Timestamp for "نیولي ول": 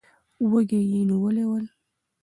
1.09-1.65